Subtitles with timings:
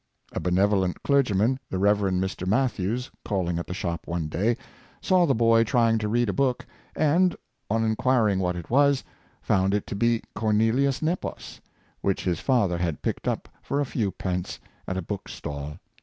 [0.31, 1.99] A benevolent clergyman, the Rev.
[1.99, 2.47] Mr.
[2.47, 4.57] Matthews, calling at the shop one day,
[4.99, 7.35] saw the boy try ing to read a book, and,
[7.69, 9.03] on inquiring what it was,
[9.43, 11.61] found it to be a Cornelius Nepos,
[12.01, 15.77] which his father had picked up for a few pence at a book stall.